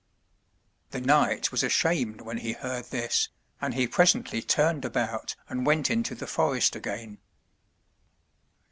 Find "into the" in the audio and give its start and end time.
5.91-6.25